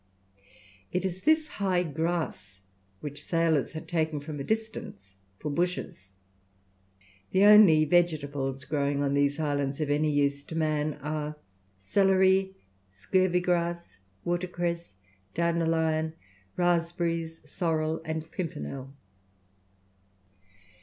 It 0.91 1.05
is 1.05 1.21
this 1.21 1.47
high 1.61 1.83
grass 1.83 2.61
which 3.01 3.23
sailors 3.23 3.73
have 3.73 3.85
taken 3.85 4.19
from 4.19 4.39
a 4.39 4.43
distance 4.43 5.13
for 5.37 5.51
bushes. 5.51 6.09
The 7.29 7.43
only 7.43 7.85
vegetables 7.85 8.65
growing 8.65 9.03
on 9.03 9.13
these 9.13 9.39
islands 9.39 9.79
of 9.79 9.91
any 9.91 10.11
use 10.11 10.43
to 10.45 10.55
man 10.55 10.95
are 11.03 11.35
celery, 11.77 12.55
scurvy 12.89 13.41
grass, 13.41 13.99
watercress, 14.23 14.95
dandelion, 15.35 16.13
raspberries, 16.57 17.39
sorrel, 17.47 18.01
and 18.03 18.31
pimpernel. 18.31 18.95